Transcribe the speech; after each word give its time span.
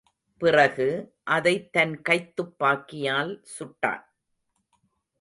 பிறகு, 0.37 1.15
அதைத் 1.23 1.71
தன் 1.71 2.01
கைத்துப்பாக்கியால் 2.09 3.43
சுட்டான். 3.59 4.03